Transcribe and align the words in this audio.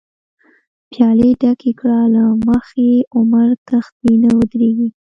پیالی 0.91 1.29
ډکی 1.41 1.71
کړه 1.79 1.99
له 2.15 2.23
مخی، 2.47 2.91
عمر 3.15 3.47
تښتی 3.67 4.13
نه 4.23 4.29
ودریږی 4.37 4.89